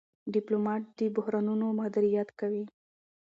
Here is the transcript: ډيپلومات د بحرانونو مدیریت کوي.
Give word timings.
ډيپلومات 0.33 0.83
د 0.97 0.99
بحرانونو 1.15 1.65
مدیریت 1.79 2.29
کوي. 2.39 2.65